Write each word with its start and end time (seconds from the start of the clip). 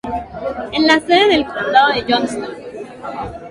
Es 0.73 0.83
la 0.83 0.99
sede 0.99 1.27
del 1.27 1.45
condado 1.45 1.93
de 1.93 2.05
Johnston. 2.11 2.49